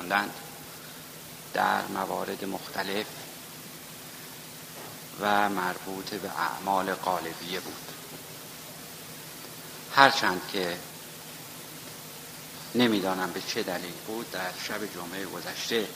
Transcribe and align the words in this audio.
خوندند 0.00 0.34
در 1.54 1.86
موارد 1.86 2.44
مختلف 2.44 3.06
و 5.20 5.48
مربوط 5.48 6.14
به 6.14 6.30
اعمال 6.38 6.94
قالبیه 6.94 7.60
بود. 7.60 7.92
هرچند 9.96 10.40
که 10.52 10.76
نمی‌دانم 12.74 13.32
به 13.32 13.40
چه 13.40 13.62
دلیل 13.62 13.92
بود 14.06 14.30
در 14.30 14.50
شب 14.68 14.94
جمعه 14.94 15.24
گذشته 15.26 15.88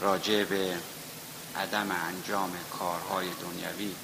راجع 0.00 0.44
به 0.44 0.76
عدم 1.56 1.90
انجام 1.90 2.52
کارهای 2.78 3.26
دنیوی 3.40 3.94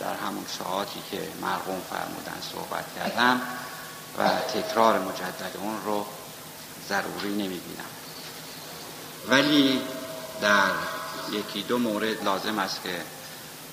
در 0.00 0.14
همون 0.14 0.44
ساعاتی 0.58 1.02
که 1.10 1.28
مرقوم 1.40 1.80
فرمودن 1.90 2.42
صحبت 2.52 2.84
کردم 2.96 3.40
و 4.18 4.28
تکرار 4.28 4.98
مجدد 4.98 5.56
اون 5.56 5.84
رو 5.84 6.06
ضروری 6.88 7.28
نمی‌بینم. 7.28 8.05
ولی 9.28 9.80
در 10.40 10.70
یکی 11.32 11.62
دو 11.62 11.78
مورد 11.78 12.24
لازم 12.24 12.58
است 12.58 12.82
که 12.82 13.02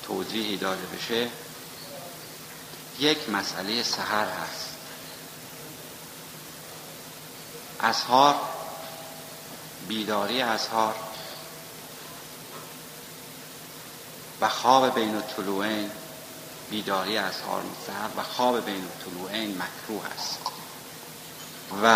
توضیحی 0.06 0.56
داده 0.56 0.86
بشه. 0.86 1.28
یک 2.98 3.30
مسئله 3.30 3.82
سهر 3.82 4.26
هست. 4.26 4.74
اسهار 7.80 8.34
بیداری 9.88 10.42
اسهار 10.42 10.94
و 14.40 14.48
خواب 14.48 14.94
بین 14.94 15.14
الطلوعین 15.14 15.90
بیداری 16.70 17.18
اسهار 17.18 17.62
مستحب 17.62 18.18
و 18.18 18.22
خواب 18.22 18.64
بین 18.64 18.84
الطلوعین 18.84 19.62
مکروه 19.62 20.04
است 20.16 20.38
و 21.82 21.86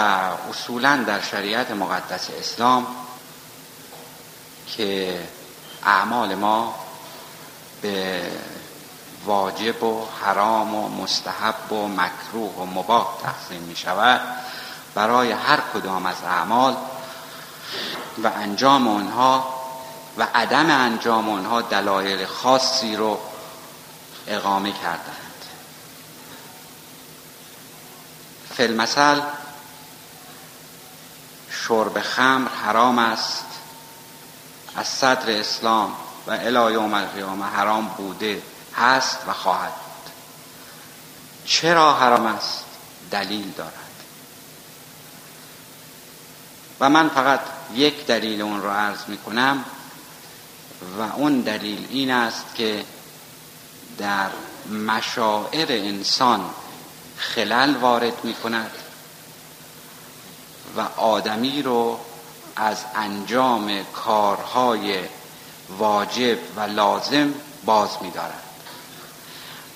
اصولا 0.51 1.05
در 1.07 1.21
شریعت 1.21 1.71
مقدس 1.71 2.31
اسلام 2.31 2.87
که 4.77 5.21
اعمال 5.85 6.35
ما 6.35 6.75
به 7.83 8.23
واجب 9.25 9.83
و 9.83 10.07
حرام 10.23 10.75
و 10.75 10.89
مستحب 11.03 11.73
و 11.73 11.89
مکروه 11.89 12.55
و 12.55 12.65
مباح 12.65 13.07
تقسیم 13.23 13.63
می 13.63 13.77
شود. 13.77 14.21
برای 14.95 15.33
هر 15.33 15.61
کدام 15.75 16.07
از 16.07 16.17
اعمال 16.27 16.77
و 18.25 18.27
انجام 18.27 18.89
آنها 18.89 19.55
و 20.19 20.27
عدم 20.35 20.71
انجام 20.71 21.31
آنها 21.31 21.63
دلایل 21.63 22.27
خاصی 22.27 22.97
رو 22.97 23.19
اقامه 24.27 24.73
کردند 24.73 25.29
فیلمثل 28.57 29.21
شرب 31.51 32.01
خمر 32.01 32.49
حرام 32.49 32.99
است. 32.99 33.48
از 34.79 34.87
صدر 34.89 35.31
اسلام 35.31 35.93
و 36.27 36.31
الی 36.31 36.73
یوم 36.73 36.95
القیامه 36.95 37.45
حرام 37.45 37.89
بوده 37.89 38.43
هست 38.77 39.19
و 39.29 39.33
خواهد 39.33 39.73
بود. 39.73 40.13
چرا 41.45 41.95
حرام 41.95 42.27
است؟ 42.27 42.65
دلیل 43.11 43.51
دارد. 43.51 43.73
و 46.81 46.89
من 46.89 47.09
فقط 47.09 47.41
یک 47.75 48.07
دلیل 48.07 48.43
اون 48.43 48.63
رو 48.63 48.71
عرض 48.71 48.99
می 49.09 49.19
کنم 49.19 49.65
و 50.99 51.03
اون 51.03 51.41
دلیل 51.41 51.87
این 51.91 52.11
است 52.11 52.45
که 52.55 52.85
در 53.99 54.31
مشاعر 54.87 55.67
انسان 55.71 56.51
خلل 57.17 57.77
وارد 57.77 58.25
می 58.25 58.35
کند 58.35 58.71
و 60.77 60.81
آدمی 60.97 61.63
رو 61.63 62.01
از 62.59 62.85
انجام 62.95 63.85
کارهای 63.85 65.01
واجب 65.79 66.39
و 66.57 66.61
لازم 66.61 67.35
باز 67.65 67.91
می 68.01 68.11
دارد 68.11 68.43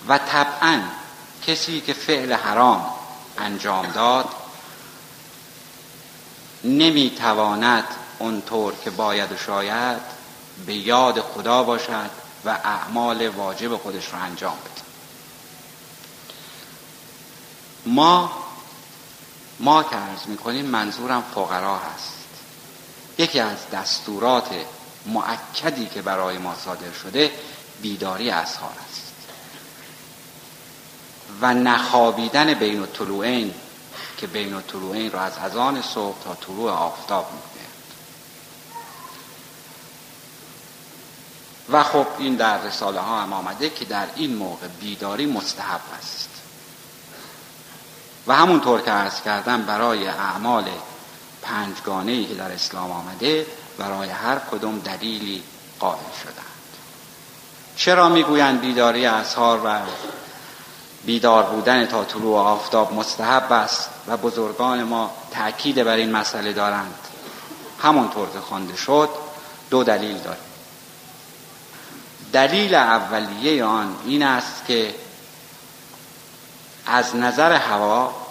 و 0.07 0.17
طبعا 0.17 0.81
کسی 1.47 1.81
که 1.81 1.93
فعل 1.93 2.33
حرام 2.33 2.85
انجام 3.37 3.87
داد 3.87 4.29
نمی 6.63 7.09
تواند 7.09 7.87
اونطور 8.19 8.73
که 8.83 8.89
باید 8.89 9.31
و 9.31 9.37
شاید 9.37 10.01
به 10.65 10.73
یاد 10.73 11.19
خدا 11.19 11.63
باشد 11.63 12.09
و 12.45 12.49
اعمال 12.49 13.27
واجب 13.27 13.77
خودش 13.77 14.07
رو 14.07 14.21
انجام 14.21 14.55
بده. 14.55 14.83
ما 17.85 18.31
ما 19.59 19.83
که 19.83 19.95
عرض 19.95 20.25
می‌کنیم 20.27 20.65
منظورم 20.65 21.23
فقرا 21.35 21.77
هست. 21.77 22.22
یکی 23.17 23.39
از 23.39 23.57
دستورات 23.71 24.49
معکدی 25.05 25.85
که 25.85 26.01
برای 26.01 26.37
ما 26.37 26.55
صادر 26.65 26.91
شده 27.03 27.31
بیداری 27.81 28.29
اسهار 28.29 28.73
است. 28.89 29.13
و 31.41 31.53
نخوابیدن 31.53 32.53
بین 32.53 32.79
الطلوعین 32.79 33.53
که 34.17 34.27
بین 34.27 34.53
الطلوعین 34.53 35.11
رو 35.11 35.19
از 35.19 35.37
ازان 35.37 35.81
صبح 35.81 36.23
تا 36.23 36.35
طلوع 36.35 36.71
آفتاب 36.71 37.31
می‌گوید 37.31 37.63
و 41.69 41.83
خب 41.83 42.07
این 42.17 42.35
در 42.35 42.61
رساله 42.61 42.99
ها 42.99 43.21
هم 43.21 43.33
آمده 43.33 43.69
که 43.69 43.85
در 43.85 44.07
این 44.15 44.35
موقع 44.35 44.67
بیداری 44.67 45.25
مستحب 45.25 45.81
است. 45.97 46.29
و 48.27 48.35
همونطور 48.35 48.81
که 48.81 48.91
عرض 48.91 49.21
کردم 49.21 49.61
برای 49.61 50.07
اعمال 50.07 50.69
پنجگانه 51.43 52.11
ای 52.11 52.25
که 52.25 52.33
در 52.33 52.51
اسلام 52.51 52.91
آمده 52.91 53.45
برای 53.77 54.09
هر 54.09 54.39
کدوم 54.51 54.79
دلیلی 54.79 55.43
قائل 55.79 56.11
شدند. 56.23 56.37
چرا 57.75 58.09
می‌گویند 58.09 58.61
بیداری 58.61 59.05
اسهار 59.05 59.61
و 59.65 59.79
بیدار 61.05 61.43
بودن 61.43 61.85
تا 61.85 62.03
طلوع 62.03 62.39
آفتاب 62.39 62.93
مستحب 62.93 63.51
است 63.51 63.89
و 64.07 64.17
بزرگان 64.17 64.83
ما 64.83 65.11
تأکید 65.31 65.83
بر 65.83 65.95
این 65.95 66.11
مسئله 66.11 66.53
دارند؟ 66.53 66.95
همونطور 67.81 68.29
که 68.29 68.39
خوانده 68.39 68.75
شد 68.75 69.09
دو 69.69 69.83
دلیل 69.83 70.17
داریم. 70.17 70.43
دلیل 72.33 72.75
اولیه 72.75 73.63
آن 73.63 73.95
این 74.05 74.23
است 74.23 74.65
که 74.67 74.95
از 76.85 77.15
نظر 77.15 77.51
هوا 77.51 78.22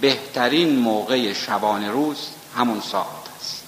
بهترین 0.00 0.78
موقع 0.78 1.32
شبانه 1.32 1.90
روز 1.90 2.18
همون 2.56 2.80
ساعت 2.80 3.06
است. 3.40 3.62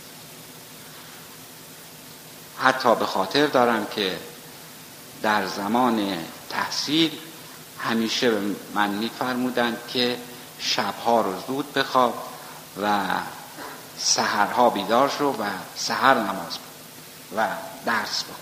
حتی 2.59 2.94
به 2.94 3.06
خاطر 3.06 3.47
دارم 3.47 3.87
که 3.87 4.19
در 5.22 5.47
زمان 5.47 6.19
تحصیل 6.50 7.10
همیشه 7.78 8.31
به 8.31 8.56
من 8.75 8.91
میفرمودند 8.91 9.78
که 9.93 10.19
شبها 10.59 11.20
رو 11.20 11.32
زود 11.47 11.72
بخواب 11.72 12.28
و 12.82 13.00
سهرها 13.99 14.70
بیدار 14.70 15.12
شو 15.19 15.25
و 15.25 15.44
سهر 15.76 16.14
نماز 16.14 16.59
و 17.37 17.49
درس 17.87 18.22
بخون. 18.22 18.37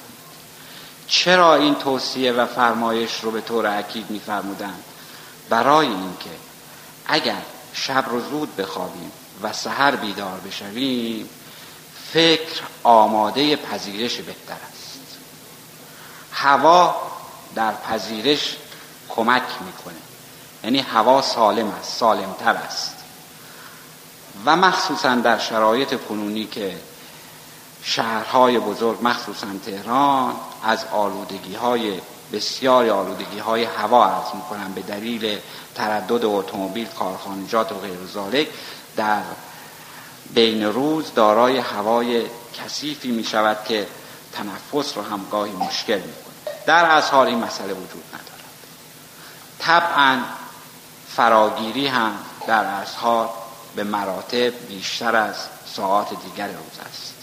چرا 1.06 1.54
این 1.54 1.74
توصیه 1.74 2.32
و 2.32 2.46
فرمایش 2.46 3.20
رو 3.20 3.30
به 3.30 3.40
طور 3.40 3.66
اکید 3.66 4.10
میفرمودند؟ 4.10 4.84
برای 5.48 5.86
اینکه 5.86 6.30
اگر 7.06 7.42
شب 7.72 8.04
رو 8.08 8.20
زود 8.20 8.56
بخوابیم 8.56 9.12
و 9.42 9.52
سحر 9.52 9.96
بیدار 9.96 10.40
بشویم 10.40 11.28
فکر 12.12 12.62
آماده 12.82 13.56
پذیرش 13.56 14.16
بهتر 14.16 14.56
است. 14.72 15.00
هوا 16.32 16.96
در 17.54 17.72
پذیرش 17.72 18.56
کمک 19.08 19.42
می‌کنه. 19.66 20.00
یعنی 20.64 20.78
هوا 20.78 21.22
سالم 21.22 21.70
است 21.70 21.98
سالمتر 21.98 22.54
است. 22.54 22.96
و 24.44 24.56
مخصوصا 24.56 25.14
در 25.14 25.38
شرایط 25.38 26.00
کنونی 26.08 26.44
که 26.44 26.76
شهرهای 27.82 28.58
بزرگ 28.58 28.98
مخصوصا 29.02 29.46
تهران 29.66 30.34
از 30.64 30.84
آلودگی 30.92 31.54
های 31.54 32.00
بسیار 32.32 32.90
آلودگی 32.90 33.38
های 33.38 33.64
هوا 33.64 34.06
عرض 34.06 34.34
می‌کنم 34.34 34.72
به 34.74 34.80
دلیل 34.80 35.38
تردد 35.74 36.24
اتومبیل 36.24 36.86
کارخانجات 36.86 37.72
و 37.72 37.74
غیر 37.74 37.98
در 38.96 39.22
بین 40.34 40.64
روز 40.64 41.14
دارای 41.14 41.58
هوای 41.58 42.26
کثیفی 42.54 43.10
می 43.10 43.24
شود 43.24 43.64
که 43.64 43.86
تنفس 44.32 44.96
رو 44.96 45.02
هم 45.02 45.26
گاهی 45.30 45.52
مشکل 45.52 45.96
می‌کنه. 45.98 46.54
در 46.66 46.96
اظهار 46.96 47.26
این 47.26 47.38
مسئله 47.38 47.72
وجود 47.72 48.04
ندارد. 48.08 48.44
طبعا 49.58 50.20
فراگیری 51.16 51.86
هم 51.86 52.12
در 52.46 52.64
اظهار 52.64 53.30
به 53.76 53.84
مراتب 53.84 54.68
بیشتر 54.68 55.16
از 55.16 55.36
ساعات 55.74 56.08
دیگر 56.08 56.46
روز 56.46 56.88
است. 56.90 57.14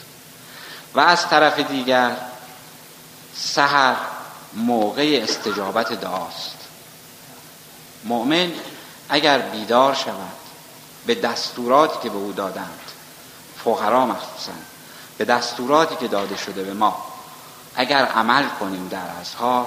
و 0.95 0.99
از 0.99 1.29
طرف 1.29 1.59
دیگر 1.59 2.17
سهر 3.35 3.95
موقع 4.53 5.19
استجابت 5.23 5.93
دعاست 5.93 6.57
مؤمن 8.03 8.51
اگر 9.09 9.39
بیدار 9.39 9.93
شود 9.93 10.37
به 11.05 11.15
دستوراتی 11.15 11.99
که 12.03 12.09
به 12.09 12.17
او 12.17 12.31
دادند 12.31 12.79
فقرا 13.63 14.05
مخصوصا 14.05 14.51
به 15.17 15.25
دستوراتی 15.25 15.95
که 15.95 16.07
داده 16.07 16.37
شده 16.37 16.63
به 16.63 16.73
ما 16.73 17.05
اگر 17.75 18.05
عمل 18.05 18.43
کنیم 18.59 18.87
در 18.87 19.05
اظهار 19.21 19.65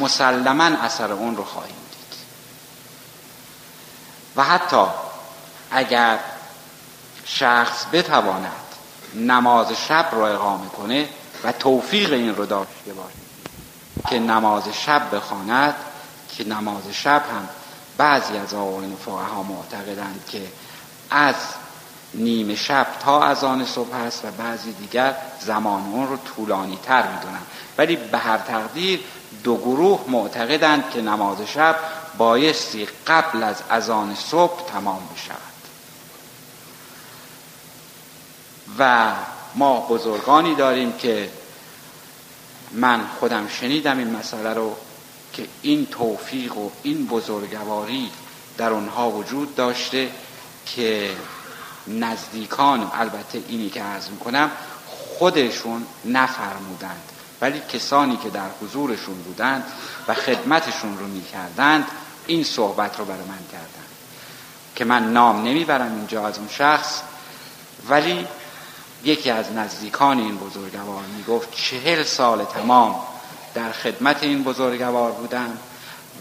مسلما 0.00 0.64
اثر 0.64 1.12
اون 1.12 1.36
رو 1.36 1.44
خواهیم 1.44 1.76
دید. 1.90 2.18
و 4.36 4.44
حتی 4.44 4.86
اگر 5.70 6.18
شخص 7.24 7.84
بتواند 7.92 8.52
نماز 9.14 9.72
شب 9.72 10.08
را 10.12 10.28
اقامه 10.28 10.68
کنه 10.68 11.08
و 11.44 11.52
توفیق 11.52 12.12
این 12.12 12.36
رو 12.36 12.46
داشته 12.46 12.92
باشه 12.92 13.31
که 14.08 14.18
نماز 14.18 14.68
شب 14.68 15.16
بخواند 15.16 15.74
که 16.36 16.44
نماز 16.44 16.82
شب 16.92 17.22
هم 17.30 17.48
بعضی 17.96 18.36
از 18.36 18.54
آقایون 18.54 18.96
فقها 18.96 19.42
معتقدند 19.42 20.24
که 20.28 20.42
از 21.10 21.34
نیمه 22.14 22.54
شب 22.54 22.86
تا 23.00 23.22
از 23.22 23.44
آن 23.44 23.64
صبح 23.64 23.94
است 23.94 24.24
و 24.24 24.30
بعضی 24.30 24.72
دیگر 24.72 25.14
زمان 25.40 25.82
اون 25.82 26.08
رو 26.08 26.16
طولانی 26.16 26.78
تر 26.82 27.02
می‌دونن 27.02 27.42
ولی 27.78 27.96
به 27.96 28.18
هر 28.18 28.38
تقدیر 28.38 29.00
دو 29.44 29.56
گروه 29.56 30.00
معتقدند 30.08 30.90
که 30.90 31.00
نماز 31.02 31.40
شب 31.42 31.76
بایستی 32.18 32.88
قبل 33.06 33.42
از 33.42 33.56
اذان 33.70 34.14
صبح 34.14 34.66
تمام 34.72 35.00
بشود. 35.14 35.38
و 38.78 39.12
ما 39.54 39.80
بزرگانی 39.80 40.54
داریم 40.54 40.92
که 40.92 41.30
من 42.72 43.06
خودم 43.20 43.48
شنیدم 43.48 43.98
این 43.98 44.10
مسئله 44.10 44.54
رو 44.54 44.76
که 45.32 45.46
این 45.62 45.86
توفیق 45.86 46.56
و 46.56 46.70
این 46.82 47.06
بزرگواری 47.06 48.10
در 48.58 48.70
اونها 48.70 49.10
وجود 49.10 49.54
داشته 49.54 50.10
که 50.66 51.10
نزدیکان 51.86 52.90
البته 52.94 53.42
اینی 53.48 53.70
که 53.70 53.82
عرض 53.82 54.08
می‌کنم 54.08 54.50
خودشون 54.86 55.86
نفرمودند. 56.04 57.02
ولی 57.40 57.60
کسانی 57.72 58.16
که 58.16 58.30
در 58.30 58.48
حضورشون 58.62 59.14
بودند 59.14 59.64
و 60.08 60.14
خدمتشون 60.14 60.98
رو 60.98 61.06
می‌کردند 61.06 61.86
این 62.26 62.44
صحبت 62.44 62.98
رو 62.98 63.04
برای 63.04 63.24
من 63.24 63.44
کردند. 63.52 63.88
که 64.76 64.84
من 64.84 65.12
نام 65.12 65.42
نمی‌برم 65.42 65.94
اینجا 65.94 66.26
از 66.26 66.38
اون 66.38 66.48
شخص 66.48 67.00
ولی 67.88 68.26
یکی 69.04 69.30
از 69.30 69.52
نزدیکان 69.52 70.18
این 70.18 70.36
بزرگوار 70.36 71.02
می‌گفت 71.16 71.54
چهل 71.54 72.02
سال 72.02 72.44
تمام 72.44 72.94
در 73.54 73.72
خدمت 73.72 74.22
این 74.22 74.42
بزرگوار 74.42 75.12
بودم 75.12 75.58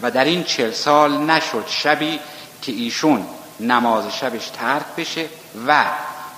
و 0.02 0.12
در 0.12 0.26
این 0.26 0.44
چهل 0.44 0.72
سال 0.72 1.18
نشد 1.18 1.66
شبی 1.68 2.20
که 2.62 2.72
ایشون 2.72 3.26
نماز 3.60 4.16
شبش 4.16 4.50
ترک 4.50 4.86
بشه 4.98 5.30
و 5.68 5.86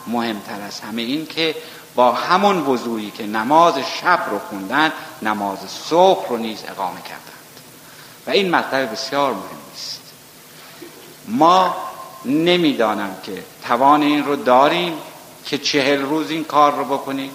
مهمتر 0.08 0.62
از 0.68 0.80
همه 0.80 1.02
این 1.02 1.26
که 1.26 1.56
با 1.96 2.12
همون 2.12 2.58
وضوعی 2.58 3.12
که 3.12 3.26
نماز 3.26 3.74
شب 3.78 4.20
رو 4.32 4.40
خوندن 4.40 4.92
نماز 5.22 5.60
صبح 5.70 6.30
رو 6.30 6.38
نیز 6.38 6.64
اقامه 6.68 7.02
کردند. 7.02 7.34
و 8.28 8.30
این 8.30 8.50
مطلب 8.50 8.92
بسیار 8.92 9.32
مهم 9.32 9.44
است 9.74 10.02
ما 11.28 11.76
نمی‌دانم 12.26 13.16
که 13.24 13.44
توان 13.68 14.02
این 14.02 14.26
رو 14.26 14.36
داریم. 14.36 14.94
که 15.46 15.58
چهل 15.58 16.02
روز 16.02 16.30
این 16.30 16.44
کار 16.44 16.76
رو 16.76 16.86
بکنیم 16.86 17.32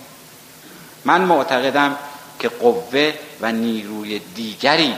من 1.05 1.21
معتقدم 1.21 1.97
که 2.39 2.49
قوه 2.49 3.15
و 3.41 3.53
نیروی 3.53 4.19
دیگری 4.19 4.97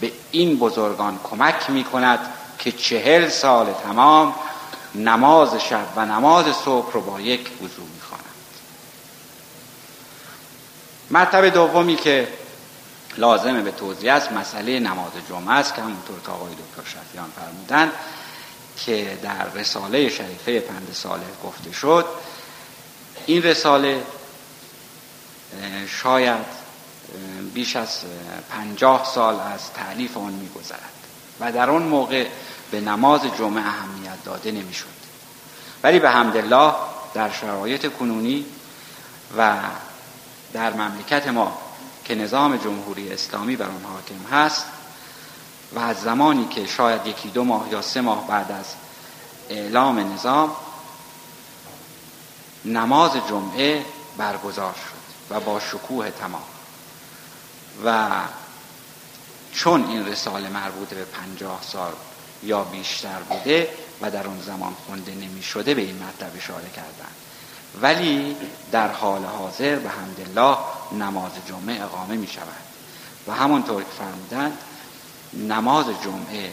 به 0.00 0.12
این 0.30 0.58
بزرگان 0.58 1.18
کمک 1.24 1.70
می 1.70 1.84
کند 1.84 2.18
که 2.58 2.72
چهل 2.72 3.28
سال 3.28 3.72
تمام 3.72 4.34
نماز 4.94 5.54
شب 5.54 5.86
و 5.96 6.06
نماز 6.06 6.44
صبح 6.64 6.92
رو 6.92 7.00
با 7.00 7.20
یک 7.20 7.50
وضوع 7.62 7.86
می 7.94 8.00
خوانند 8.00 8.26
مرتبه 11.10 11.50
دومی 11.50 11.96
که 11.96 12.28
لازمه 13.18 13.60
به 13.60 13.70
توضیح 13.70 14.14
است 14.14 14.32
مسئله 14.32 14.80
نماز 14.80 15.12
جمعه 15.28 15.54
است 15.54 15.74
که 15.74 15.82
همونطور 15.82 16.20
که 16.26 16.30
آقای 16.30 16.52
دکتر 16.52 16.90
شفیان 16.90 17.32
فرمودن 17.36 17.92
که 18.76 19.18
در 19.22 19.48
رساله 19.54 20.08
شریفه 20.08 20.60
پند 20.60 20.88
ساله 20.92 21.26
گفته 21.44 21.72
شد 21.72 22.06
این 23.26 23.42
رساله 23.42 24.02
شاید 25.88 26.62
بیش 27.54 27.76
از 27.76 27.98
پنجاه 28.50 29.10
سال 29.14 29.40
از 29.40 29.72
تعلیف 29.72 30.16
آن 30.16 30.32
میگذرد 30.32 30.92
و 31.40 31.52
در 31.52 31.70
آن 31.70 31.82
موقع 31.82 32.26
به 32.70 32.80
نماز 32.80 33.20
جمعه 33.38 33.66
اهمیت 33.66 34.24
داده 34.24 34.50
نمی‌شد. 34.52 34.86
ولی 35.82 35.98
به 35.98 36.16
الله 36.16 36.74
در 37.14 37.30
شرایط 37.30 37.92
کنونی 37.92 38.46
و 39.38 39.56
در 40.52 40.72
مملکت 40.72 41.28
ما 41.28 41.58
که 42.04 42.14
نظام 42.14 42.56
جمهوری 42.56 43.12
اسلامی 43.12 43.56
بر 43.56 43.66
آن 43.66 43.84
حاکم 43.84 44.36
هست 44.36 44.64
و 45.74 45.78
از 45.78 45.96
زمانی 45.96 46.46
که 46.48 46.66
شاید 46.66 47.06
یکی 47.06 47.28
دو 47.28 47.44
ماه 47.44 47.68
یا 47.70 47.82
سه 47.82 48.00
ماه 48.00 48.26
بعد 48.26 48.52
از 48.52 48.66
اعلام 49.50 50.12
نظام 50.14 50.50
نماز 52.64 53.12
جمعه 53.28 53.84
برگزار 54.16 54.72
شد 54.74 55.34
و 55.34 55.40
با 55.40 55.60
شکوه 55.60 56.10
تمام. 56.10 56.42
و 57.84 58.08
چون 59.52 59.88
این 59.88 60.06
رساله 60.06 60.48
مربوط 60.48 60.88
به 60.88 61.04
پنجاه 61.04 61.60
سال 61.62 61.92
یا 62.42 62.64
بیشتر 62.64 63.18
بوده 63.28 63.68
و 64.00 64.10
در 64.10 64.26
اون 64.26 64.40
زمان 64.40 64.76
خونده 64.86 65.14
نمی 65.14 65.42
شده 65.42 65.74
به 65.74 65.82
این 65.82 66.02
مطلب 66.02 66.32
اشاره 66.36 66.70
کردن. 66.76 67.12
ولی 67.80 68.36
در 68.72 68.88
حال 68.88 69.24
حاضر 69.24 69.76
به 69.76 69.90
الله 70.26 70.58
نماز 70.92 71.32
جمعه 71.48 71.82
اقامه 71.82 72.16
می 72.16 72.26
شود. 72.26 72.62
و 73.28 73.32
همونطور 73.32 73.82
که 73.82 73.88
فرمودند 73.98 74.58
نماز 75.32 75.86
جمعه 75.86 76.52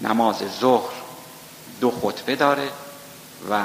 نماز 0.00 0.36
ظهر 0.60 0.92
دو 1.80 1.90
خطبه 1.90 2.36
داره 2.36 2.68
و 3.50 3.62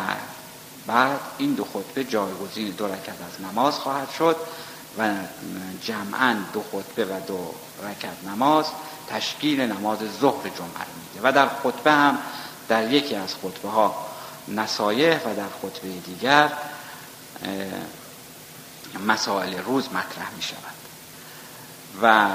بعد 0.88 1.20
این 1.38 1.54
دو 1.54 1.64
خطبه 1.64 2.04
جایگزین 2.04 2.70
دو 2.70 2.88
رکت 2.88 3.10
از 3.10 3.52
نماز 3.52 3.74
خواهد 3.74 4.12
شد 4.12 4.36
و 4.98 5.14
جمعا 5.82 6.36
دو 6.54 6.64
خطبه 6.72 7.06
و 7.06 7.20
دو 7.28 7.54
رکت 7.84 8.30
نماز 8.32 8.66
تشکیل 9.10 9.62
نماز 9.62 10.00
ظهر 10.20 10.50
جمعه 10.50 10.86
میده. 11.14 11.30
و 11.30 11.32
در 11.32 11.48
خطبه 11.48 11.92
هم 11.92 12.18
در 12.68 12.92
یکی 12.92 13.16
از 13.16 13.36
خطبه 13.36 13.70
ها 13.70 13.96
نصایح 14.48 15.18
و 15.18 15.36
در 15.36 15.48
خطبه 15.62 15.90
دیگر 15.90 16.52
مسائل 19.08 19.58
روز 19.58 19.88
مطرح 19.88 20.32
می 20.36 20.42
شود 20.42 20.76
و 22.02 22.30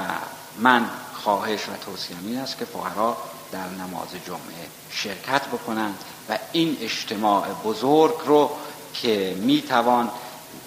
من 0.59 0.89
خواهش 1.13 1.69
و 1.69 1.85
توصیه 1.85 2.17
این 2.25 2.37
است 2.37 2.57
که 2.57 2.65
فقرا 2.65 3.17
در 3.51 3.69
نماز 3.69 4.07
جمعه 4.27 4.67
شرکت 4.89 5.47
بکنند 5.47 5.97
و 6.29 6.37
این 6.51 6.77
اجتماع 6.81 7.47
بزرگ 7.65 8.15
رو 8.25 8.51
که 8.93 9.35
می‌توان 9.39 10.09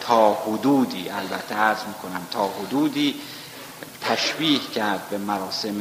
تا 0.01 0.35
حدودی 0.35 1.11
البته 1.11 1.55
عرض 1.55 1.79
می‌کنم 1.89 2.27
تا 2.31 2.49
حدودی 2.49 3.15
تشبیه 4.01 4.59
کرد 4.75 5.09
به 5.11 5.19
مراسم 5.19 5.81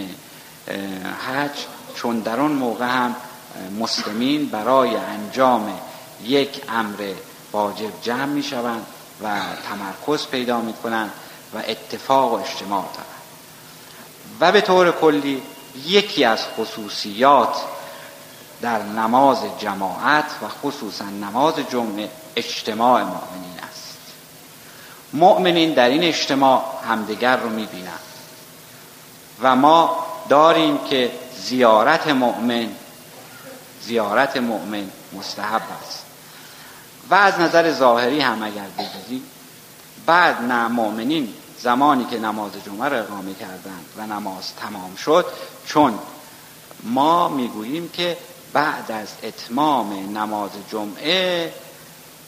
حج 1.27 1.65
چون 1.95 2.19
در 2.19 2.39
آن 2.39 2.51
موقع 2.51 2.87
هم 2.87 3.15
مسلمین 3.79 4.49
برای 4.49 4.95
انجام 4.95 5.79
یک 6.23 6.61
امر 6.69 7.13
واجب 7.51 8.01
جمع 8.01 8.25
می 8.25 8.43
شوند 8.43 8.85
و 9.23 9.41
تمرکز 9.69 10.27
پیدا 10.27 10.61
می 10.61 10.73
کنند 10.73 11.11
و 11.53 11.57
اتفاق 11.67 12.33
و 12.33 12.35
اجتماع 12.35 12.85
دارند. 12.93 13.07
و 14.39 14.51
به 14.51 14.61
طور 14.61 14.91
کلی 14.91 15.41
یکی 15.85 16.25
از 16.25 16.39
خصوصیات 16.57 17.55
در 18.61 18.83
نماز 18.83 19.37
جماعت 19.59 20.25
و 20.41 20.47
خصوصا 20.47 21.05
نماز 21.05 21.53
جمعه 21.71 22.09
اجتماع 22.35 23.03
مؤمنین 23.03 23.59
است. 23.69 23.97
مؤمنین 25.13 25.73
در 25.73 25.89
این 25.89 26.03
اجتماع 26.03 26.63
همدیگر 26.87 27.37
رو 27.37 27.49
می‌بینند 27.49 27.99
و 29.41 29.55
ما 29.55 30.05
داریم 30.29 30.77
که 30.77 31.11
زیارت 31.37 32.07
مؤمن 32.07 32.69
زیارت 33.81 34.37
مؤمن 34.37 34.89
مستحب 35.13 35.61
است. 35.83 36.03
و 37.09 37.15
از 37.15 37.39
نظر 37.39 37.71
ظاهری 37.71 38.19
هم 38.21 38.43
اگر 38.43 38.67
بگیریم 38.77 39.23
بعد 40.05 40.41
نه 40.41 40.67
مؤمنین 40.67 41.33
زمانی 41.63 42.05
که 42.05 42.19
نماز 42.19 42.51
جمعه 42.65 42.89
را 42.89 42.97
اقامه 42.99 43.33
کردند 43.33 43.85
و 43.97 44.07
نماز 44.07 44.55
تمام 44.55 44.95
شد 44.95 45.25
چون 45.65 45.99
ما 46.83 47.29
می‌گوییم 47.29 47.89
که 47.89 48.17
بعد 48.53 48.91
از 48.91 49.07
اتمام 49.23 50.17
نماز 50.17 50.51
جمعه 50.71 51.53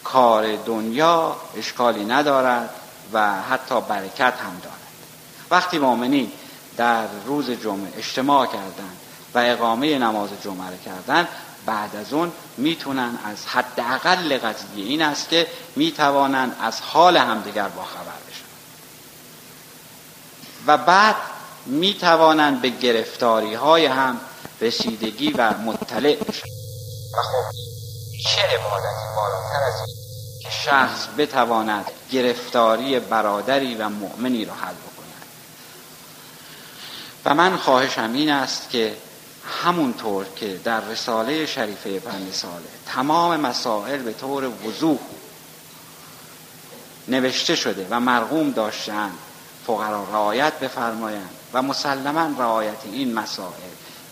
کار 0.03 0.55
دنیا 0.55 1.37
اشکالی 1.57 2.05
ندارد 2.05 2.69
و 3.13 3.41
حتی 3.41 3.81
برکت 3.81 4.33
هم 4.33 4.59
دارد. 4.63 4.75
وقتی 5.51 5.79
مؤمنین 5.79 6.31
در 6.77 7.07
روز 7.25 7.51
جمعه 7.51 7.93
اجتماع 7.97 8.45
کردند 8.45 8.97
و 9.33 9.39
اقامه 9.39 9.99
نماز 9.99 10.29
جمعه 10.43 10.69
را 10.69 10.77
کردند 10.85 11.27
بعد 11.65 11.95
از 11.95 12.13
اون 12.13 12.31
می‌تونن 12.57 13.19
از 13.25 13.45
حداقل 13.45 14.37
قضیه 14.37 14.85
این 14.85 15.01
است 15.01 15.29
که 15.29 15.47
می‌توانند 15.75 16.55
از 16.61 16.81
حال 16.81 17.17
همدیگر 17.17 17.67
باخبر 17.67 18.01
بشن. 18.29 18.44
و 20.67 20.77
بعد 20.77 21.15
می‌توانند 21.65 22.61
به 22.61 22.69
گرفتاری 22.69 23.53
های 23.53 23.85
هم 23.85 24.19
رسیدگی 24.61 25.31
و 25.31 25.53
مطلع 25.57 26.15
بشن 26.15 26.47
و 27.13 27.21
خب 27.21 27.51
چه 28.23 28.41
عبادتی 28.41 29.05
بالاتر 29.15 29.63
از 29.67 29.87
این 29.87 29.97
که 30.41 30.49
شخص 30.49 31.07
بتواند 31.17 31.85
گرفتاری 32.11 32.99
برادری 32.99 33.75
و 33.75 33.89
مؤمنی 33.89 34.45
را 34.45 34.53
حل 34.53 34.73
بکند؟ 34.73 35.25
و 37.25 37.33
من 37.33 37.57
خواهشم 37.57 38.13
این 38.13 38.31
است 38.31 38.69
که 38.69 38.97
همونطور 39.63 40.25
که 40.35 40.57
در 40.63 40.81
رساله 40.81 41.45
شریفه 41.45 41.99
پنج 41.99 42.33
ساله 42.33 42.65
تمام 42.85 43.39
مسائل 43.39 44.01
به 44.01 44.13
طور 44.13 44.45
وضوح 44.67 44.99
نوشته 47.07 47.55
شده 47.55 47.87
و 47.89 47.99
مرغوم 47.99 48.51
داشتن 48.51 49.11
فقرا 49.67 50.03
رعایت 50.03 50.59
بفرمایند 50.59 51.29
و 51.53 51.61
مسلما 51.61 52.39
رعایت 52.39 52.77
این 52.91 53.13
مسائل. 53.13 53.51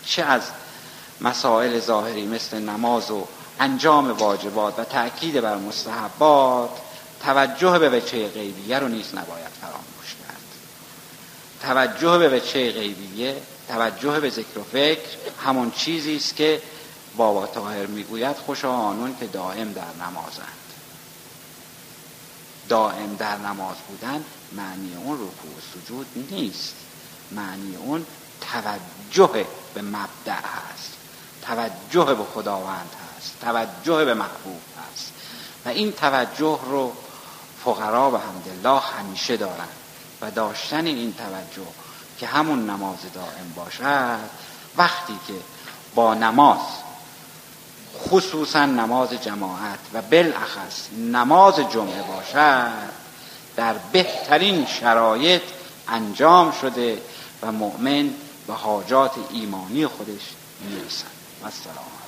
چه 0.06 0.24
از 0.24 0.42
مسائل 1.22 1.80
ظاهری 1.80 2.26
مثل 2.26 2.60
نماز 2.60 3.12
و 3.12 3.28
انجام 3.60 4.12
واجبات 4.12 4.80
و 4.80 4.84
تأکید 4.84 5.42
بر 5.42 5.56
مستحبات 5.56 6.70
توجه 7.24 7.80
به 7.80 7.90
وچه 7.90 8.28
غیبیه 8.28 8.80
رو 8.80 8.88
نیز 8.88 9.16
نباید 9.16 9.52
فراموش 9.62 10.16
کرد. 10.28 10.38
توجه 11.62 12.18
به 12.18 12.30
وچه 12.30 12.72
غیبیه 12.72 13.36
توجه 13.68 14.20
به 14.20 14.30
ذکر 14.30 14.60
و 14.60 14.64
فکر 14.64 15.18
همون 15.46 15.72
چیزی 15.72 16.16
است 16.16 16.36
که 16.36 16.62
بابا 17.18 17.48
طاهر 17.48 17.86
می‌گوید 17.86 18.36
خوش 18.36 18.66
آنون 18.66 19.16
که 19.20 19.28
دائم 19.28 19.74
در 19.74 20.06
نمازند 20.06 20.63
دائم 22.74 23.16
در 23.16 23.38
نماز 23.38 23.76
بودن 23.88 24.24
معنی 24.52 24.96
اون 24.96 25.14
رکوع 25.14 25.52
و 25.58 25.62
سجود 25.74 26.08
نیست. 26.32 26.76
معنی 27.32 27.76
اون 27.76 28.06
توجه 28.42 29.46
به 29.74 29.82
مبدع 29.82 30.42
هست. 30.42 30.94
توجه 31.42 32.14
به 32.16 32.24
خداوند 32.34 32.90
هست. 33.18 33.40
توجه 33.42 34.06
به 34.06 34.14
محبوب 34.14 34.62
هست. 34.92 35.14
و 35.66 35.70
این 35.70 35.92
توجه 35.92 36.60
رو 36.66 36.94
فقرا 37.66 38.10
به 38.10 38.20
حمدالله 38.20 38.82
همیشه 38.82 39.38
دارند 39.38 39.76
و 40.22 40.32
داشتن 40.32 40.86
این 40.86 41.14
توجه 41.14 41.68
که 42.20 42.28
همون 42.28 42.70
نماز 42.70 42.98
دائم 43.14 43.54
باشد 43.56 44.30
وقتی 44.78 45.20
که 45.28 45.34
با 45.96 46.14
نماز 46.14 46.83
خصوصا 48.10 48.66
نماز 48.66 49.10
جماعت 49.10 49.80
و 49.94 50.02
بالاخص 50.02 50.88
نماز 51.12 51.56
جمعه 51.56 52.04
باشد 52.04 53.04
در 53.56 53.74
بهترین 53.92 54.66
شرایط 54.66 55.42
انجام 55.88 56.52
شده 56.52 57.02
و 57.42 57.52
مؤمن 57.52 58.10
به 58.48 58.54
حاجات 58.54 59.12
ایمانی 59.32 59.88
خودش 59.88 60.22
می‌رسد. 60.70 61.06
و 61.42 61.46
السلام 61.46 62.03